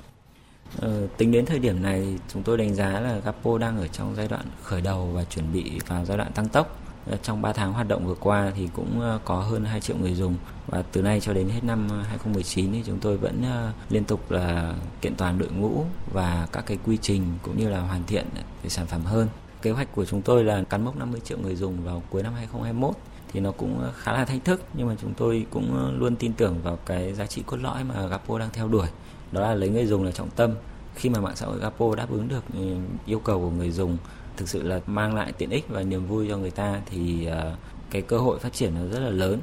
Ờ, 0.79 1.07
tính 1.17 1.33
đến 1.33 1.47
thời 1.47 1.59
điểm 1.59 1.83
này 1.83 2.19
chúng 2.33 2.43
tôi 2.43 2.59
đánh 2.59 2.75
giá 2.75 3.01
là 3.01 3.21
Gapo 3.25 3.59
đang 3.59 3.79
ở 3.79 3.89
trong 3.89 4.15
giai 4.17 4.29
đoạn 4.29 4.45
khởi 4.63 4.81
đầu 4.81 5.11
và 5.15 5.25
chuẩn 5.25 5.53
bị 5.53 5.81
vào 5.87 6.05
giai 6.05 6.19
đoạn 6.19 6.33
tăng 6.33 6.49
tốc. 6.49 6.79
Ờ, 7.11 7.17
trong 7.23 7.43
3 7.43 7.53
tháng 7.53 7.73
hoạt 7.73 7.89
động 7.89 8.07
vừa 8.07 8.15
qua 8.15 8.53
thì 8.57 8.69
cũng 8.73 9.01
ờ, 9.01 9.19
có 9.25 9.37
hơn 9.37 9.65
2 9.65 9.81
triệu 9.81 9.97
người 9.97 10.15
dùng 10.15 10.35
và 10.67 10.83
từ 10.93 11.03
nay 11.03 11.21
cho 11.21 11.33
đến 11.33 11.49
hết 11.49 11.65
năm 11.65 11.89
ờ, 11.91 12.03
2019 12.03 12.73
thì 12.73 12.83
chúng 12.87 12.99
tôi 12.99 13.17
vẫn 13.17 13.43
liên 13.91 14.05
tục 14.05 14.31
là 14.31 14.75
kiện 15.01 15.15
toàn 15.15 15.39
đội 15.39 15.49
ngũ 15.49 15.85
và 16.13 16.49
các 16.53 16.67
cái 16.67 16.79
quy 16.87 16.99
trình 17.03 17.23
cũng 17.43 17.59
như 17.59 17.69
là 17.69 17.81
hoàn 17.81 18.05
thiện 18.07 18.27
về 18.63 18.69
sản 18.69 18.87
phẩm 18.87 19.05
hơn. 19.05 19.29
Kế 19.63 19.71
hoạch 19.71 19.95
của 19.95 20.05
chúng 20.05 20.23
tôi 20.23 20.45
là 20.45 20.63
cán 20.71 20.85
mốc 20.85 20.97
50 20.97 21.21
triệu 21.25 21.39
người 21.39 21.57
dùng 21.57 21.85
vào 21.85 22.03
cuối 22.11 22.23
năm 22.23 22.33
2021 22.35 22.95
thì 23.33 23.41
nó 23.41 23.53
cũng 23.53 23.81
ờ, 23.81 23.93
khá 23.97 24.13
là 24.13 24.25
thách 24.25 24.45
thức. 24.45 24.63
Nhưng 24.75 24.87
mà 24.87 24.95
chúng 25.01 25.15
tôi 25.15 25.47
cũng 25.51 25.77
ờ, 25.77 25.93
luôn 25.93 26.17
tin 26.17 26.33
tưởng 26.33 26.63
vào 26.63 26.79
cái 26.87 27.15
giá 27.15 27.27
trị 27.27 27.43
cốt 27.47 27.57
lõi 27.57 27.85
mà 27.85 28.07
Gapo 28.07 28.39
đang 28.39 28.51
theo 28.53 28.69
đuổi. 28.69 28.87
Đó 29.33 29.41
là 29.41 29.55
lấy 29.55 29.69
người 29.69 29.87
dùng 29.87 30.05
là 30.05 30.11
trọng 30.11 30.31
tâm. 30.31 30.51
Khi 30.95 31.09
mà 31.09 31.21
mạng 31.21 31.37
xã 31.37 31.47
hội 31.47 31.59
Gapo 31.59 31.95
đáp 31.95 32.11
ứng 32.11 32.29
được 32.29 32.45
ừ, 32.55 32.77
yêu 33.07 33.19
cầu 33.19 33.41
của 33.41 33.51
người 33.51 33.71
dùng 33.71 33.97
thực 34.37 34.49
sự 34.49 34.63
là 34.63 34.81
mang 34.87 35.15
lại 35.15 35.33
tiện 35.33 35.51
ích 35.51 35.65
và 35.69 35.83
niềm 35.83 36.07
vui 36.07 36.27
cho 36.29 36.37
người 36.37 36.51
ta 36.51 36.81
thì 36.87 37.27
ờ, 37.27 37.57
cái 37.91 38.03
cơ 38.03 38.19
hội 38.19 38.39
phát 38.39 38.53
triển 38.53 38.75
nó 38.75 38.81
rất 38.93 39.01
là 39.01 39.11
lớn. 39.11 39.41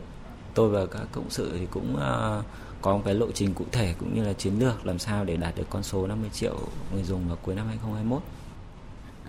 Tôi 0.53 0.69
và 0.69 0.85
các 0.85 1.07
cộng 1.11 1.29
sự 1.29 1.51
thì 1.59 1.67
cũng 1.71 1.95
có 2.81 2.97
một 2.97 3.01
cái 3.05 3.13
lộ 3.13 3.31
trình 3.31 3.53
cụ 3.53 3.65
thể 3.71 3.93
cũng 3.99 4.15
như 4.15 4.23
là 4.23 4.33
chiến 4.33 4.59
lược 4.59 4.85
làm 4.85 4.99
sao 4.99 5.25
để 5.25 5.37
đạt 5.37 5.55
được 5.55 5.67
con 5.69 5.83
số 5.83 6.07
50 6.07 6.29
triệu 6.33 6.55
người 6.93 7.03
dùng 7.03 7.27
vào 7.27 7.37
cuối 7.41 7.55
năm 7.55 7.67
2021 7.67 8.21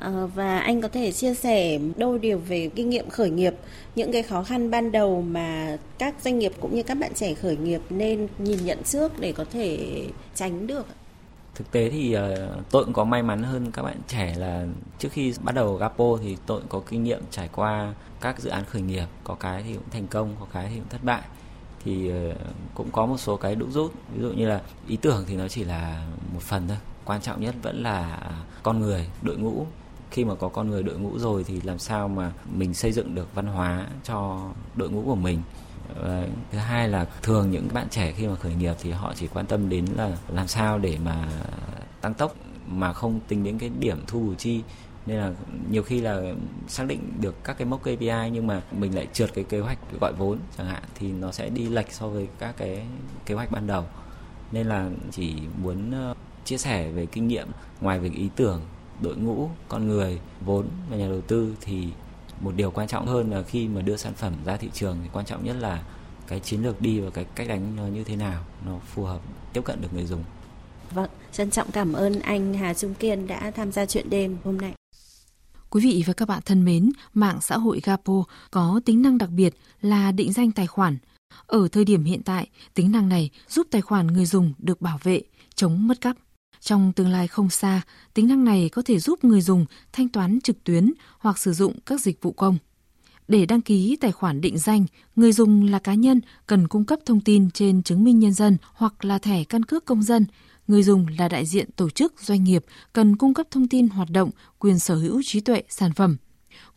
Ờ, 0.00 0.26
và 0.34 0.58
anh 0.58 0.80
có 0.80 0.88
thể 0.88 1.12
chia 1.12 1.34
sẻ 1.34 1.78
đôi 1.96 2.18
điều 2.18 2.38
về 2.38 2.70
kinh 2.74 2.90
nghiệm 2.90 3.10
khởi 3.10 3.30
nghiệp, 3.30 3.54
những 3.94 4.12
cái 4.12 4.22
khó 4.22 4.42
khăn 4.42 4.70
ban 4.70 4.92
đầu 4.92 5.22
mà 5.22 5.76
các 5.98 6.14
doanh 6.24 6.38
nghiệp 6.38 6.52
cũng 6.60 6.74
như 6.74 6.82
các 6.82 6.94
bạn 6.94 7.14
trẻ 7.14 7.34
khởi 7.34 7.56
nghiệp 7.56 7.80
nên 7.90 8.28
nhìn 8.38 8.58
nhận 8.64 8.82
trước 8.82 9.20
để 9.20 9.32
có 9.32 9.44
thể 9.52 10.04
tránh 10.34 10.66
được. 10.66 10.86
Thực 11.54 11.70
tế 11.70 11.90
thì 11.90 12.12
ờ, 12.12 12.56
tôi 12.70 12.84
cũng 12.84 12.92
có 12.92 13.04
may 13.04 13.22
mắn 13.22 13.42
hơn 13.42 13.70
các 13.72 13.82
bạn 13.82 13.96
trẻ 14.08 14.34
là 14.38 14.66
trước 14.98 15.08
khi 15.12 15.34
bắt 15.42 15.54
đầu 15.54 15.74
Gapo 15.74 16.18
thì 16.22 16.36
tôi 16.46 16.60
cũng 16.60 16.68
có 16.68 16.80
kinh 16.90 17.04
nghiệm 17.04 17.20
trải 17.30 17.48
qua 17.52 17.94
các 18.20 18.40
dự 18.40 18.50
án 18.50 18.64
khởi 18.64 18.82
nghiệp, 18.82 19.06
có 19.24 19.34
cái 19.34 19.62
thì 19.62 19.74
cũng 19.74 19.90
thành 19.90 20.06
công, 20.06 20.36
có 20.40 20.46
cái 20.52 20.66
thì 20.70 20.76
cũng 20.76 20.88
thất 20.88 21.04
bại. 21.04 21.22
Thì 21.84 22.10
ờ, 22.10 22.34
cũng 22.74 22.90
có 22.90 23.06
một 23.06 23.16
số 23.18 23.36
cái 23.36 23.54
đúc 23.54 23.68
rút. 23.72 23.92
Ví 24.14 24.22
dụ 24.22 24.30
như 24.30 24.48
là 24.48 24.60
ý 24.88 24.96
tưởng 24.96 25.24
thì 25.28 25.36
nó 25.36 25.48
chỉ 25.48 25.64
là 25.64 26.06
một 26.34 26.42
phần 26.42 26.68
thôi. 26.68 26.76
Quan 27.04 27.20
trọng 27.20 27.40
nhất 27.40 27.54
vẫn 27.62 27.82
là 27.82 28.20
con 28.62 28.80
người 28.80 29.06
đội 29.22 29.36
ngũ 29.36 29.66
khi 30.10 30.24
mà 30.24 30.34
có 30.34 30.48
con 30.48 30.70
người 30.70 30.82
đội 30.82 30.98
ngũ 30.98 31.18
rồi 31.18 31.44
thì 31.44 31.60
làm 31.60 31.78
sao 31.78 32.08
mà 32.08 32.32
mình 32.54 32.74
xây 32.74 32.92
dựng 32.92 33.14
được 33.14 33.34
văn 33.34 33.46
hóa 33.46 33.86
cho 34.04 34.48
đội 34.74 34.90
ngũ 34.90 35.02
của 35.02 35.14
mình? 35.14 35.42
Và 35.96 36.26
thứ 36.52 36.58
hai 36.58 36.88
là 36.88 37.06
thường 37.22 37.50
những 37.50 37.68
bạn 37.72 37.88
trẻ 37.90 38.12
khi 38.12 38.26
mà 38.26 38.36
khởi 38.36 38.54
nghiệp 38.54 38.74
thì 38.80 38.90
họ 38.90 39.12
chỉ 39.16 39.26
quan 39.26 39.46
tâm 39.46 39.68
đến 39.68 39.84
là 39.96 40.16
làm 40.28 40.48
sao 40.48 40.78
để 40.78 40.98
mà 41.04 41.28
tăng 42.00 42.14
tốc 42.14 42.34
mà 42.66 42.92
không 42.92 43.20
tính 43.28 43.44
đến 43.44 43.58
cái 43.58 43.70
điểm 43.78 43.98
thu 44.06 44.20
bù 44.20 44.34
chi. 44.34 44.62
Nên 45.06 45.18
là 45.18 45.32
nhiều 45.70 45.82
khi 45.82 46.00
là 46.00 46.22
xác 46.68 46.86
định 46.86 47.12
được 47.20 47.44
các 47.44 47.58
cái 47.58 47.66
mốc 47.66 47.82
KPI 47.82 48.30
nhưng 48.32 48.46
mà 48.46 48.62
mình 48.72 48.94
lại 48.94 49.06
trượt 49.12 49.34
cái 49.34 49.44
kế 49.44 49.60
hoạch 49.60 49.78
gọi 50.00 50.12
vốn 50.12 50.38
chẳng 50.58 50.66
hạn 50.66 50.82
thì 50.94 51.12
nó 51.12 51.32
sẽ 51.32 51.48
đi 51.48 51.68
lệch 51.68 51.92
so 51.92 52.08
với 52.08 52.28
các 52.38 52.54
cái 52.56 52.82
kế 53.26 53.34
hoạch 53.34 53.52
ban 53.52 53.66
đầu. 53.66 53.84
Nên 54.52 54.66
là 54.66 54.90
chỉ 55.10 55.34
muốn 55.62 55.90
ờ, 55.92 56.14
chia 56.44 56.58
sẻ 56.58 56.90
về 56.90 57.06
kinh 57.06 57.28
nghiệm, 57.28 57.48
ngoài 57.80 57.98
việc 57.98 58.14
ý 58.14 58.28
tưởng 58.36 58.60
đội 59.00 59.16
ngũ 59.16 59.50
con 59.68 59.88
người 59.88 60.20
vốn 60.40 60.66
và 60.90 60.96
nhà 60.96 61.08
đầu 61.08 61.20
tư 61.20 61.54
thì 61.60 61.88
một 62.40 62.52
điều 62.56 62.70
quan 62.70 62.88
trọng 62.88 63.06
hơn 63.06 63.30
là 63.30 63.42
khi 63.42 63.68
mà 63.68 63.82
đưa 63.82 63.96
sản 63.96 64.14
phẩm 64.14 64.32
ra 64.44 64.56
thị 64.56 64.68
trường 64.72 64.98
thì 65.02 65.08
quan 65.12 65.26
trọng 65.26 65.44
nhất 65.44 65.56
là 65.60 65.82
cái 66.26 66.40
chiến 66.40 66.62
lược 66.62 66.80
đi 66.80 67.00
và 67.00 67.10
cái 67.10 67.24
cách 67.34 67.48
đánh 67.48 67.76
nó 67.76 67.86
như 67.86 68.04
thế 68.04 68.16
nào 68.16 68.44
nó 68.66 68.78
phù 68.94 69.04
hợp 69.04 69.20
tiếp 69.52 69.60
cận 69.64 69.80
được 69.80 69.94
người 69.94 70.06
dùng 70.06 70.24
Vâng, 70.90 71.10
trân 71.32 71.50
trọng 71.50 71.70
cảm 71.70 71.92
ơn 71.92 72.20
anh 72.20 72.54
Hà 72.54 72.74
Trung 72.74 72.94
Kiên 72.94 73.26
đã 73.26 73.50
tham 73.50 73.72
gia 73.72 73.86
chuyện 73.86 74.10
đêm 74.10 74.36
hôm 74.44 74.58
nay. 74.58 74.72
Quý 75.70 75.80
vị 75.84 76.04
và 76.06 76.12
các 76.12 76.28
bạn 76.28 76.42
thân 76.44 76.64
mến, 76.64 76.90
mạng 77.14 77.38
xã 77.40 77.58
hội 77.58 77.80
Gapo 77.84 78.24
có 78.50 78.80
tính 78.84 79.02
năng 79.02 79.18
đặc 79.18 79.30
biệt 79.30 79.54
là 79.80 80.12
định 80.12 80.32
danh 80.32 80.50
tài 80.50 80.66
khoản. 80.66 80.98
Ở 81.46 81.68
thời 81.68 81.84
điểm 81.84 82.04
hiện 82.04 82.22
tại, 82.22 82.48
tính 82.74 82.92
năng 82.92 83.08
này 83.08 83.30
giúp 83.48 83.66
tài 83.70 83.82
khoản 83.82 84.06
người 84.06 84.26
dùng 84.26 84.52
được 84.58 84.80
bảo 84.80 84.98
vệ, 85.02 85.22
chống 85.54 85.88
mất 85.88 86.00
cắp. 86.00 86.16
Trong 86.60 86.92
tương 86.92 87.08
lai 87.08 87.28
không 87.28 87.50
xa, 87.50 87.80
tính 88.14 88.28
năng 88.28 88.44
này 88.44 88.68
có 88.68 88.82
thể 88.82 88.98
giúp 88.98 89.24
người 89.24 89.40
dùng 89.40 89.66
thanh 89.92 90.08
toán 90.08 90.40
trực 90.40 90.64
tuyến 90.64 90.92
hoặc 91.18 91.38
sử 91.38 91.52
dụng 91.52 91.80
các 91.86 92.00
dịch 92.00 92.22
vụ 92.22 92.32
công. 92.32 92.58
Để 93.28 93.46
đăng 93.46 93.60
ký 93.60 93.96
tài 94.00 94.12
khoản 94.12 94.40
định 94.40 94.58
danh, 94.58 94.86
người 95.16 95.32
dùng 95.32 95.70
là 95.70 95.78
cá 95.78 95.94
nhân 95.94 96.20
cần 96.46 96.68
cung 96.68 96.84
cấp 96.84 96.98
thông 97.06 97.20
tin 97.20 97.50
trên 97.50 97.82
chứng 97.82 98.04
minh 98.04 98.18
nhân 98.18 98.32
dân 98.32 98.56
hoặc 98.72 99.04
là 99.04 99.18
thẻ 99.18 99.44
căn 99.44 99.62
cước 99.62 99.84
công 99.84 100.02
dân. 100.02 100.26
Người 100.68 100.82
dùng 100.82 101.06
là 101.18 101.28
đại 101.28 101.46
diện 101.46 101.70
tổ 101.76 101.90
chức 101.90 102.14
doanh 102.20 102.44
nghiệp 102.44 102.64
cần 102.92 103.16
cung 103.16 103.34
cấp 103.34 103.46
thông 103.50 103.68
tin 103.68 103.88
hoạt 103.88 104.10
động, 104.10 104.30
quyền 104.58 104.78
sở 104.78 104.94
hữu 104.94 105.22
trí 105.24 105.40
tuệ 105.40 105.62
sản 105.68 105.92
phẩm. 105.92 106.16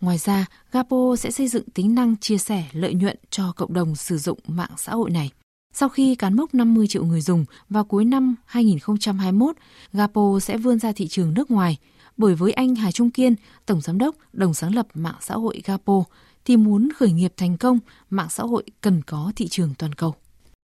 Ngoài 0.02 0.18
ra, 0.18 0.46
Gapo 0.72 1.16
sẽ 1.16 1.32
xây 1.32 1.48
dựng 1.48 1.70
tính 1.70 1.96
năng 1.96 2.18
chia 2.18 2.38
sẻ 2.38 2.68
lợi 2.72 2.94
nhuận 2.94 3.18
cho 3.30 3.54
cộng 3.56 3.74
đồng 3.74 3.96
sử 3.96 4.18
dụng 4.18 4.40
mạng 4.48 4.72
xã 4.78 4.92
hội 4.92 5.12
này. 5.12 5.32
Sau 5.74 5.90
khi 5.90 6.16
cán 6.16 6.36
mốc 6.36 6.54
50 6.54 6.88
triệu 6.88 7.06
người 7.06 7.22
dùng 7.22 7.46
vào 7.70 7.84
cuối 7.84 8.06
năm 8.06 8.36
2021, 8.46 9.56
Gapo 9.94 10.40
sẽ 10.42 10.58
vươn 10.58 10.80
ra 10.80 10.92
thị 10.92 11.08
trường 11.08 11.34
nước 11.34 11.52
ngoài. 11.52 11.78
Bởi 12.18 12.36
với 12.36 12.52
anh 12.52 12.76
Hà 12.76 12.92
Trung 12.92 13.12
Kiên, 13.12 13.36
Tổng 13.66 13.82
Giám 13.82 13.98
đốc, 13.98 14.16
đồng 14.34 14.54
sáng 14.54 14.76
lập 14.76 14.88
mạng 14.94 15.16
xã 15.22 15.36
hội 15.36 15.62
Gapo, 15.66 16.04
thì 16.46 16.58
muốn 16.58 16.90
khởi 16.96 17.12
nghiệp 17.12 17.34
thành 17.38 17.58
công, 17.58 17.80
mạng 18.10 18.30
xã 18.30 18.44
hội 18.44 18.64
cần 18.82 19.02
có 19.02 19.32
thị 19.36 19.48
trường 19.48 19.74
toàn 19.78 19.94
cầu. 19.94 20.16